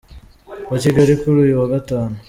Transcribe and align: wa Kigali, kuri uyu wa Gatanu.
wa 0.69 0.77
Kigali, 0.83 1.13
kuri 1.21 1.37
uyu 1.43 1.59
wa 1.61 1.67
Gatanu. 1.73 2.15